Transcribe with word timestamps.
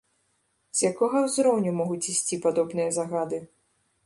З 0.79 0.87
якога 0.91 1.21
узроўню 1.27 1.75
могуць 1.83 2.01
ісці 2.15 2.41
падобныя 2.47 2.89
загады? 3.01 3.45